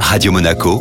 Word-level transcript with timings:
Radio 0.00 0.32
Monaco, 0.32 0.80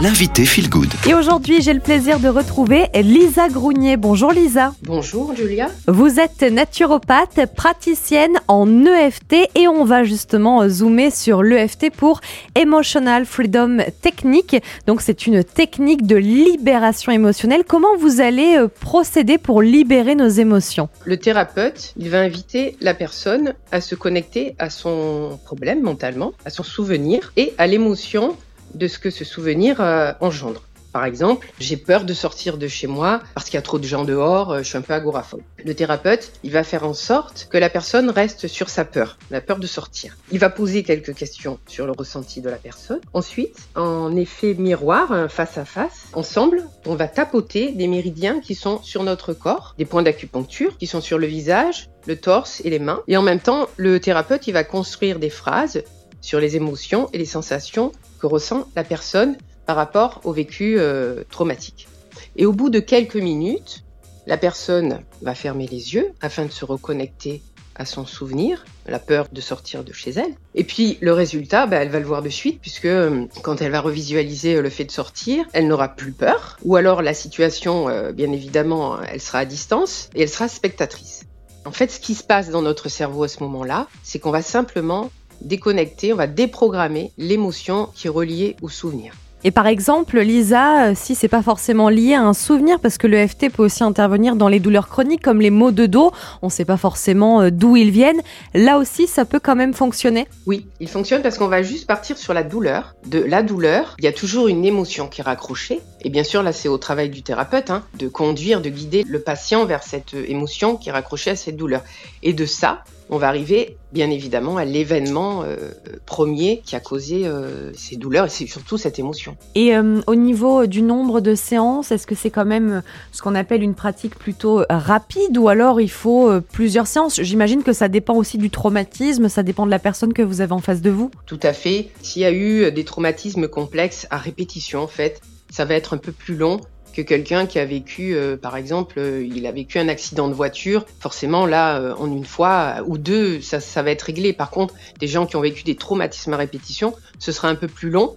l'invité 0.00 0.44
Feel 0.44 0.68
Good. 0.68 0.88
Et 1.08 1.14
aujourd'hui, 1.14 1.62
j'ai 1.62 1.72
le 1.72 1.80
plaisir 1.80 2.20
de 2.20 2.28
retrouver 2.28 2.86
Lisa 2.94 3.48
Grounier. 3.48 3.96
Bonjour 3.96 4.30
Lisa. 4.30 4.74
Bonjour 4.82 5.34
Julia. 5.34 5.68
Vous 5.86 6.20
êtes 6.20 6.42
naturopathe, 6.42 7.40
praticienne 7.54 8.38
en 8.46 8.84
EFT 8.84 9.48
et 9.54 9.68
on 9.68 9.84
va 9.84 10.04
justement 10.04 10.68
zoomer 10.68 11.10
sur 11.10 11.42
l'EFT 11.42 11.90
pour 11.96 12.20
Emotional 12.54 13.24
Freedom 13.24 13.78
Technique. 14.02 14.56
Donc 14.86 15.00
c'est 15.00 15.26
une 15.26 15.42
technique 15.42 16.06
de 16.06 16.16
libération 16.16 17.10
émotionnelle. 17.10 17.64
Comment 17.66 17.96
vous 17.96 18.20
allez 18.20 18.56
euh, 18.58 18.68
procéder 18.68 19.38
pour 19.38 19.62
libérer 19.62 20.14
nos 20.14 20.28
émotions? 20.28 20.90
Le 21.04 21.16
thérapeute, 21.16 21.94
il 21.96 22.10
va 22.10 22.20
inviter 22.20 22.76
la 22.80 22.92
personne 22.92 23.54
à 23.72 23.80
se 23.80 23.94
connecter 23.94 24.56
à 24.58 24.68
son 24.68 25.38
problème 25.44 25.80
mentalement, 25.80 26.32
à 26.44 26.50
son 26.50 26.62
souvenir 26.62 27.32
et 27.36 27.54
à 27.56 27.66
l'émotion 27.66 28.36
de 28.74 28.88
ce 28.88 28.98
que 28.98 29.10
ce 29.10 29.24
souvenir 29.24 29.80
euh, 29.80 30.12
engendre. 30.20 30.62
Par 30.96 31.04
exemple, 31.04 31.46
j'ai 31.60 31.76
peur 31.76 32.04
de 32.04 32.14
sortir 32.14 32.56
de 32.56 32.68
chez 32.68 32.86
moi 32.86 33.20
parce 33.34 33.46
qu'il 33.46 33.56
y 33.56 33.58
a 33.58 33.62
trop 33.62 33.78
de 33.78 33.84
gens 33.84 34.04
dehors, 34.04 34.52
euh, 34.52 34.58
je 34.60 34.68
suis 34.68 34.78
un 34.78 34.80
peu 34.80 34.94
agoraphobe. 34.94 35.42
Le 35.62 35.74
thérapeute, 35.74 36.32
il 36.42 36.52
va 36.52 36.64
faire 36.64 36.84
en 36.84 36.94
sorte 36.94 37.48
que 37.50 37.58
la 37.58 37.68
personne 37.68 38.08
reste 38.08 38.48
sur 38.48 38.70
sa 38.70 38.86
peur, 38.86 39.18
la 39.30 39.42
peur 39.42 39.58
de 39.58 39.66
sortir. 39.66 40.16
Il 40.32 40.38
va 40.38 40.48
poser 40.48 40.84
quelques 40.84 41.14
questions 41.14 41.58
sur 41.66 41.84
le 41.84 41.92
ressenti 41.92 42.40
de 42.40 42.48
la 42.48 42.56
personne. 42.56 43.00
Ensuite, 43.12 43.58
en 43.74 44.16
effet 44.16 44.54
miroir, 44.54 45.30
face 45.30 45.58
à 45.58 45.66
face, 45.66 46.06
ensemble, 46.14 46.64
on 46.86 46.94
va 46.94 47.08
tapoter 47.08 47.72
des 47.72 47.88
méridiens 47.88 48.40
qui 48.40 48.54
sont 48.54 48.82
sur 48.82 49.02
notre 49.02 49.34
corps, 49.34 49.74
des 49.76 49.84
points 49.84 50.02
d'acupuncture 50.02 50.78
qui 50.78 50.86
sont 50.86 51.02
sur 51.02 51.18
le 51.18 51.26
visage, 51.26 51.90
le 52.06 52.16
torse 52.16 52.62
et 52.64 52.70
les 52.70 52.78
mains. 52.78 53.02
Et 53.06 53.18
en 53.18 53.22
même 53.22 53.40
temps, 53.40 53.68
le 53.76 54.00
thérapeute, 54.00 54.46
il 54.46 54.52
va 54.52 54.64
construire 54.64 55.18
des 55.18 55.30
phrases 55.30 55.82
sur 56.26 56.40
les 56.40 56.56
émotions 56.56 57.08
et 57.12 57.18
les 57.18 57.24
sensations 57.24 57.92
que 58.18 58.26
ressent 58.26 58.66
la 58.74 58.82
personne 58.82 59.36
par 59.64 59.76
rapport 59.76 60.20
au 60.24 60.32
vécu 60.32 60.74
euh, 60.76 61.22
traumatique. 61.30 61.86
Et 62.34 62.46
au 62.46 62.52
bout 62.52 62.68
de 62.68 62.80
quelques 62.80 63.14
minutes, 63.14 63.84
la 64.26 64.36
personne 64.36 65.02
va 65.22 65.36
fermer 65.36 65.68
les 65.68 65.94
yeux 65.94 66.10
afin 66.20 66.44
de 66.44 66.50
se 66.50 66.64
reconnecter 66.64 67.42
à 67.76 67.84
son 67.84 68.04
souvenir, 68.06 68.64
la 68.86 68.98
peur 68.98 69.28
de 69.30 69.40
sortir 69.40 69.84
de 69.84 69.92
chez 69.92 70.10
elle. 70.10 70.34
Et 70.56 70.64
puis 70.64 70.98
le 71.00 71.12
résultat, 71.12 71.68
bah, 71.68 71.76
elle 71.76 71.90
va 71.90 72.00
le 72.00 72.06
voir 72.06 72.22
de 72.22 72.28
suite, 72.28 72.60
puisque 72.60 72.86
euh, 72.86 73.26
quand 73.42 73.62
elle 73.62 73.70
va 73.70 73.80
revisualiser 73.80 74.56
euh, 74.56 74.62
le 74.62 74.70
fait 74.70 74.84
de 74.84 74.90
sortir, 74.90 75.44
elle 75.52 75.68
n'aura 75.68 75.90
plus 75.90 76.10
peur. 76.10 76.58
Ou 76.64 76.74
alors 76.74 77.02
la 77.02 77.14
situation, 77.14 77.86
bien 78.12 78.32
évidemment, 78.32 79.00
elle 79.00 79.20
sera 79.20 79.38
à 79.38 79.44
distance 79.44 80.10
et 80.16 80.22
elle 80.22 80.28
sera 80.28 80.48
spectatrice. 80.48 81.22
En 81.64 81.72
fait, 81.72 81.92
ce 81.92 82.00
qui 82.00 82.16
se 82.16 82.24
passe 82.24 82.50
dans 82.50 82.62
notre 82.62 82.88
cerveau 82.88 83.22
à 83.22 83.28
ce 83.28 83.44
moment-là, 83.44 83.86
c'est 84.02 84.18
qu'on 84.18 84.32
va 84.32 84.42
simplement 84.42 85.10
déconnecter, 85.40 86.12
on 86.12 86.16
va 86.16 86.26
déprogrammer 86.26 87.12
l'émotion 87.18 87.88
qui 87.94 88.06
est 88.06 88.10
reliée 88.10 88.56
au 88.62 88.68
souvenir. 88.68 89.12
Et 89.44 89.52
par 89.52 89.68
exemple, 89.68 90.18
Lisa, 90.18 90.86
euh, 90.86 90.92
si 90.96 91.14
c'est 91.14 91.28
pas 91.28 91.42
forcément 91.42 91.88
lié 91.88 92.14
à 92.14 92.22
un 92.22 92.34
souvenir, 92.34 92.80
parce 92.80 92.98
que 92.98 93.06
le 93.06 93.24
FT 93.24 93.50
peut 93.50 93.62
aussi 93.62 93.84
intervenir 93.84 94.34
dans 94.34 94.48
les 94.48 94.58
douleurs 94.58 94.88
chroniques 94.88 95.22
comme 95.22 95.40
les 95.40 95.50
maux 95.50 95.70
de 95.70 95.86
dos, 95.86 96.10
on 96.42 96.46
ne 96.46 96.50
sait 96.50 96.64
pas 96.64 96.78
forcément 96.78 97.42
euh, 97.42 97.50
d'où 97.50 97.76
ils 97.76 97.92
viennent. 97.92 98.22
Là 98.54 98.78
aussi, 98.78 99.06
ça 99.06 99.24
peut 99.24 99.38
quand 99.38 99.54
même 99.54 99.72
fonctionner. 99.72 100.26
Oui, 100.46 100.66
il 100.80 100.88
fonctionne 100.88 101.22
parce 101.22 101.38
qu'on 101.38 101.46
va 101.46 101.62
juste 101.62 101.86
partir 101.86 102.18
sur 102.18 102.34
la 102.34 102.42
douleur. 102.42 102.96
De 103.06 103.20
la 103.20 103.44
douleur, 103.44 103.94
il 103.98 104.04
y 104.04 104.08
a 104.08 104.12
toujours 104.12 104.48
une 104.48 104.64
émotion 104.64 105.06
qui 105.06 105.20
est 105.20 105.24
raccrochée. 105.24 105.80
Et 106.00 106.10
bien 106.10 106.24
sûr, 106.24 106.42
là, 106.42 106.52
c'est 106.52 106.68
au 106.68 106.78
travail 106.78 107.10
du 107.10 107.22
thérapeute 107.22 107.70
hein, 107.70 107.84
de 107.98 108.08
conduire, 108.08 108.60
de 108.60 108.70
guider 108.70 109.04
le 109.06 109.20
patient 109.20 109.64
vers 109.64 109.82
cette 109.82 110.14
euh, 110.14 110.24
émotion 110.26 110.76
qui 110.76 110.88
est 110.88 110.92
raccrochée 110.92 111.30
à 111.30 111.36
cette 111.36 111.56
douleur. 111.56 111.82
Et 112.24 112.32
de 112.32 112.46
ça, 112.46 112.82
on 113.10 113.18
va 113.18 113.28
arriver 113.28 113.76
bien 113.92 114.10
évidemment 114.10 114.56
à 114.56 114.64
l'événement 114.64 115.42
euh, 115.42 115.56
premier 116.04 116.60
qui 116.64 116.76
a 116.76 116.80
causé 116.80 117.26
euh, 117.26 117.72
ces 117.74 117.96
douleurs 117.96 118.26
et 118.26 118.28
c'est 118.28 118.46
surtout 118.46 118.76
cette 118.76 118.98
émotion. 118.98 119.36
Et 119.54 119.76
euh, 119.76 120.00
au 120.06 120.14
niveau 120.14 120.66
du 120.66 120.82
nombre 120.82 121.20
de 121.20 121.34
séances, 121.34 121.92
est-ce 121.92 122.06
que 122.06 122.14
c'est 122.14 122.30
quand 122.30 122.44
même 122.44 122.82
ce 123.12 123.22
qu'on 123.22 123.34
appelle 123.34 123.62
une 123.62 123.74
pratique 123.74 124.16
plutôt 124.16 124.62
rapide 124.68 125.38
ou 125.38 125.48
alors 125.48 125.80
il 125.80 125.90
faut 125.90 126.30
plusieurs 126.52 126.86
séances? 126.86 127.20
J'imagine 127.22 127.62
que 127.62 127.72
ça 127.72 127.88
dépend 127.88 128.14
aussi 128.14 128.38
du 128.38 128.50
traumatisme, 128.50 129.28
ça 129.28 129.42
dépend 129.42 129.66
de 129.66 129.70
la 129.70 129.78
personne 129.78 130.12
que 130.12 130.22
vous 130.22 130.40
avez 130.40 130.52
en 130.52 130.60
face 130.60 130.82
de 130.82 130.90
vous. 130.90 131.10
Tout 131.26 131.40
à 131.42 131.52
fait. 131.52 131.88
S'il 132.02 132.22
y 132.22 132.26
a 132.26 132.32
eu 132.32 132.70
des 132.72 132.84
traumatismes 132.84 133.48
complexes 133.48 134.06
à 134.10 134.18
répétition 134.18 134.80
en 134.80 134.88
fait, 134.88 135.20
ça 135.50 135.64
va 135.64 135.74
être 135.74 135.94
un 135.94 135.98
peu 135.98 136.12
plus 136.12 136.36
long 136.36 136.60
que 136.96 137.02
quelqu'un 137.02 137.44
qui 137.44 137.58
a 137.58 137.66
vécu, 137.66 138.14
euh, 138.14 138.38
par 138.38 138.56
exemple, 138.56 138.98
euh, 138.98 139.22
il 139.22 139.46
a 139.46 139.52
vécu 139.52 139.78
un 139.78 139.88
accident 139.88 140.28
de 140.28 140.32
voiture. 140.32 140.86
Forcément, 140.98 141.44
là, 141.44 141.78
euh, 141.78 141.94
en 141.98 142.10
une 142.10 142.24
fois 142.24 142.76
ou 142.86 142.96
deux, 142.96 143.42
ça, 143.42 143.60
ça 143.60 143.82
va 143.82 143.90
être 143.90 144.02
réglé. 144.02 144.32
Par 144.32 144.50
contre, 144.50 144.74
des 144.98 145.06
gens 145.06 145.26
qui 145.26 145.36
ont 145.36 145.42
vécu 145.42 145.62
des 145.62 145.76
traumatismes 145.76 146.32
à 146.32 146.38
répétition, 146.38 146.94
ce 147.18 147.32
sera 147.32 147.48
un 147.48 147.54
peu 147.54 147.68
plus 147.68 147.90
long, 147.90 148.16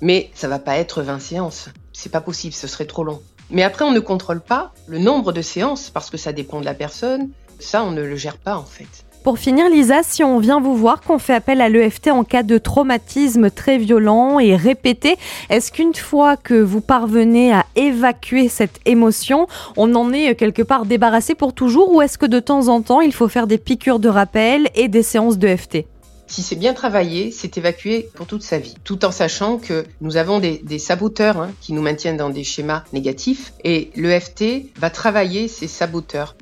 mais 0.00 0.30
ça 0.34 0.46
va 0.46 0.60
pas 0.60 0.76
être 0.76 1.02
20 1.02 1.18
séances. 1.18 1.70
C'est 1.92 2.12
pas 2.12 2.20
possible, 2.20 2.54
ce 2.54 2.68
serait 2.68 2.86
trop 2.86 3.02
long. 3.02 3.20
Mais 3.50 3.64
après, 3.64 3.84
on 3.84 3.90
ne 3.90 3.98
contrôle 3.98 4.40
pas 4.40 4.72
le 4.86 4.98
nombre 4.98 5.32
de 5.32 5.42
séances 5.42 5.90
parce 5.90 6.08
que 6.08 6.16
ça 6.16 6.32
dépend 6.32 6.60
de 6.60 6.64
la 6.64 6.74
personne. 6.74 7.30
Ça, 7.58 7.82
on 7.82 7.90
ne 7.90 8.02
le 8.02 8.14
gère 8.14 8.38
pas 8.38 8.56
en 8.56 8.64
fait. 8.64 9.04
Pour 9.22 9.38
finir, 9.38 9.68
Lisa, 9.68 10.02
si 10.02 10.24
on 10.24 10.38
vient 10.38 10.60
vous 10.60 10.74
voir 10.74 11.02
qu'on 11.02 11.18
fait 11.18 11.34
appel 11.34 11.60
à 11.60 11.68
l'EFT 11.68 12.08
en 12.08 12.24
cas 12.24 12.42
de 12.42 12.56
traumatisme 12.56 13.50
très 13.50 13.76
violent 13.76 14.38
et 14.38 14.56
répété, 14.56 15.18
est-ce 15.50 15.70
qu'une 15.70 15.94
fois 15.94 16.38
que 16.38 16.54
vous 16.54 16.80
parvenez 16.80 17.52
à 17.52 17.66
évacuer 17.76 18.48
cette 18.48 18.80
émotion, 18.86 19.46
on 19.76 19.94
en 19.94 20.10
est 20.14 20.34
quelque 20.36 20.62
part 20.62 20.86
débarrassé 20.86 21.34
pour 21.34 21.52
toujours 21.52 21.92
ou 21.92 22.00
est-ce 22.00 22.16
que 22.16 22.24
de 22.24 22.40
temps 22.40 22.68
en 22.68 22.80
temps, 22.80 23.02
il 23.02 23.12
faut 23.12 23.28
faire 23.28 23.46
des 23.46 23.58
piqûres 23.58 23.98
de 23.98 24.08
rappel 24.08 24.70
et 24.74 24.88
des 24.88 25.02
séances 25.02 25.36
d'EFT 25.38 25.84
si 26.26 26.42
c'est 26.44 26.54
bien 26.54 26.74
travaillé, 26.74 27.32
c'est 27.32 27.58
évacué 27.58 28.08
pour 28.14 28.24
toute 28.24 28.44
sa 28.44 28.60
vie, 28.60 28.76
tout 28.84 29.04
en 29.04 29.10
sachant 29.10 29.58
que 29.58 29.84
nous 30.00 30.16
avons 30.16 30.38
des, 30.38 30.78
saboteurs 30.78 31.38
hein, 31.38 31.50
qui 31.60 31.72
nous 31.72 31.82
maintiennent 31.82 32.16
dans 32.16 32.30
des 32.30 32.44
schémas 32.44 32.84
négatifs 32.92 33.52
et 33.64 33.90
l'EFT 33.96 34.70
va 34.76 34.90
travailler 34.90 35.48
ces 35.48 35.66
saboteurs 35.66 36.36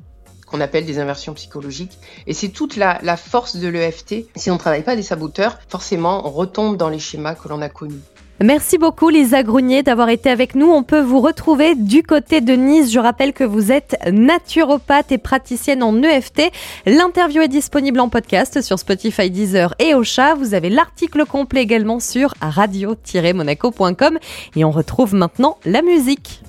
qu'on 0.49 0.61
appelle 0.61 0.85
des 0.85 0.99
inversions 0.99 1.33
psychologiques. 1.33 1.97
Et 2.27 2.33
c'est 2.33 2.49
toute 2.49 2.75
la, 2.75 3.17
force 3.17 3.55
de 3.55 3.67
l'EFT. 3.67 4.25
Si 4.35 4.49
on 4.49 4.55
ne 4.55 4.59
travaille 4.59 4.83
pas 4.83 4.95
des 4.95 5.03
saboteurs, 5.03 5.59
forcément, 5.67 6.27
on 6.27 6.31
retombe 6.31 6.77
dans 6.77 6.89
les 6.89 6.99
schémas 6.99 7.35
que 7.35 7.47
l'on 7.47 7.61
a 7.61 7.69
connus. 7.69 8.01
Merci 8.41 8.77
beaucoup 8.77 9.09
Lisa 9.09 9.43
Grunier 9.43 9.83
d'avoir 9.83 10.07
été 10.07 10.29
avec 10.29 10.55
nous. 10.55 10.67
On 10.67 10.81
peut 10.81 11.01
vous 11.01 11.19
retrouver 11.19 11.75
du 11.75 12.03
côté 12.03 12.39
de 12.39 12.53
Nice. 12.53 12.89
Je 12.89 12.99
rappelle 12.99 13.33
que 13.33 13.43
vous 13.43 13.69
êtes 13.69 13.97
naturopathe 14.09 15.11
et 15.11 15.17
praticienne 15.17 15.83
en 15.83 16.01
EFT. 16.01 16.43
L'interview 16.85 17.41
est 17.41 17.49
disponible 17.49 17.99
en 17.99 18.07
podcast 18.07 18.61
sur 18.61 18.79
Spotify, 18.79 19.29
Deezer 19.29 19.75
et 19.77 19.93
Ocha. 19.93 20.35
Vous 20.35 20.53
avez 20.53 20.69
l'article 20.69 21.25
complet 21.25 21.61
également 21.61 21.99
sur 21.99 22.33
radio-monaco.com 22.39 24.19
et 24.55 24.63
on 24.63 24.71
retrouve 24.71 25.15
maintenant 25.15 25.57
la 25.65 25.81
musique. 25.81 26.41